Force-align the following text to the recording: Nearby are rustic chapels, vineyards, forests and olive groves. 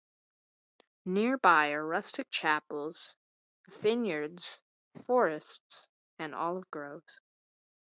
Nearby 1.05 1.69
are 1.73 1.85
rustic 1.85 2.31
chapels, 2.31 3.15
vineyards, 3.67 4.59
forests 5.05 5.87
and 6.17 6.33
olive 6.33 6.71
groves. 6.71 7.21